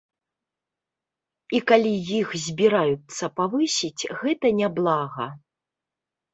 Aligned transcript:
І 1.57 1.61
калі 1.73 1.91
іх 2.21 2.27
збіраюцца 2.47 3.23
павысіць, 3.43 4.09
гэта 4.25 4.47
няблага. 4.65 5.33